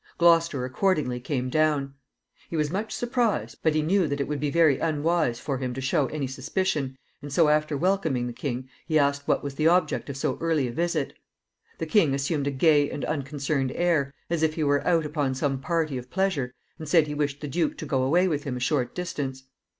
Gloucester 0.17 0.65
accordingly 0.65 1.19
came 1.19 1.47
down. 1.51 1.93
He 2.49 2.55
was 2.57 2.71
much 2.71 2.91
surprised, 2.91 3.57
but 3.61 3.75
he 3.75 3.83
knew 3.83 4.07
that 4.07 4.19
it 4.19 4.27
would 4.27 4.39
be 4.39 4.49
very 4.49 4.79
unwise 4.79 5.39
for 5.39 5.59
him 5.59 5.75
to 5.75 5.79
show 5.79 6.07
any 6.07 6.25
suspicion, 6.25 6.97
and 7.21 7.31
so, 7.31 7.49
after 7.49 7.77
welcoming 7.77 8.25
the 8.25 8.33
king, 8.33 8.67
he 8.87 8.97
asked 8.97 9.27
what 9.27 9.43
was 9.43 9.53
the 9.53 9.67
object 9.67 10.09
of 10.09 10.17
so 10.17 10.39
early 10.41 10.67
a 10.67 10.71
visit. 10.71 11.13
The 11.77 11.85
king 11.85 12.15
assumed 12.15 12.47
a 12.47 12.49
gay 12.51 12.89
and 12.89 13.05
unconcerned 13.05 13.73
air, 13.75 14.11
as 14.27 14.41
if 14.41 14.55
he 14.55 14.63
were 14.63 14.81
out 14.87 15.05
upon 15.05 15.35
some 15.35 15.59
party 15.61 15.99
of 15.99 16.09
pleasure, 16.09 16.51
and 16.79 16.89
said 16.89 17.05
he 17.05 17.13
wished 17.13 17.39
the 17.41 17.47
duke 17.47 17.77
to 17.77 17.85
go 17.85 18.01
away 18.01 18.27
with 18.27 18.43
him 18.43 18.57
a 18.57 18.59
short 18.59 18.95
distance. 18.95 19.43